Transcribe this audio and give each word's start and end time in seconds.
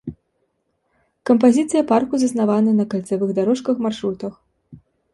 Кампазіцыя 1.31 1.83
парку 1.93 2.15
заснавана 2.25 2.75
на 2.81 2.89
кальцавых 2.97 3.29
дарожках-маршрутах. 3.41 4.33